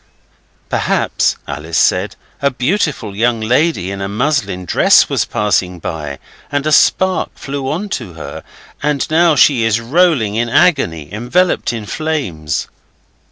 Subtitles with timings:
[0.67, 6.17] 'Perhaps, Alice said, 'a beautiful young lady in a muslin dress was passing by,
[6.51, 8.41] and a spark flew on to her,
[8.81, 12.67] and now she is rolling in agony enveloped in flames.